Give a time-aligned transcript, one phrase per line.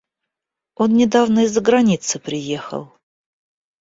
[0.73, 2.91] Он недавно из-за границы приехал.